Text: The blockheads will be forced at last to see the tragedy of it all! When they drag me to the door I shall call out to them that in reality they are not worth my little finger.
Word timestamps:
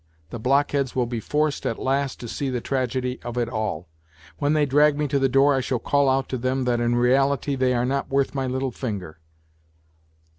The 0.31 0.39
blockheads 0.39 0.95
will 0.95 1.05
be 1.05 1.19
forced 1.19 1.63
at 1.63 1.77
last 1.77 2.19
to 2.21 2.27
see 2.27 2.49
the 2.49 2.59
tragedy 2.59 3.19
of 3.23 3.37
it 3.37 3.47
all! 3.47 3.87
When 4.39 4.53
they 4.53 4.65
drag 4.65 4.97
me 4.97 5.07
to 5.07 5.19
the 5.19 5.29
door 5.29 5.53
I 5.53 5.61
shall 5.61 5.77
call 5.77 6.09
out 6.09 6.27
to 6.29 6.39
them 6.39 6.63
that 6.63 6.79
in 6.79 6.95
reality 6.95 7.55
they 7.55 7.75
are 7.75 7.85
not 7.85 8.09
worth 8.09 8.33
my 8.33 8.47
little 8.47 8.71
finger. 8.71 9.19